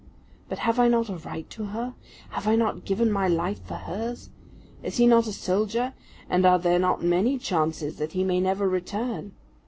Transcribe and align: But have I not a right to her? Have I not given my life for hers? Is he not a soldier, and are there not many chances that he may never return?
But 0.49 0.57
have 0.57 0.79
I 0.79 0.87
not 0.87 1.09
a 1.11 1.17
right 1.17 1.47
to 1.51 1.65
her? 1.65 1.93
Have 2.31 2.47
I 2.47 2.55
not 2.55 2.85
given 2.85 3.11
my 3.11 3.27
life 3.27 3.61
for 3.63 3.75
hers? 3.75 4.31
Is 4.81 4.97
he 4.97 5.05
not 5.05 5.27
a 5.27 5.31
soldier, 5.31 5.93
and 6.27 6.43
are 6.43 6.57
there 6.57 6.79
not 6.79 7.03
many 7.03 7.37
chances 7.37 7.97
that 7.97 8.13
he 8.13 8.23
may 8.23 8.39
never 8.39 8.67
return? 8.67 9.33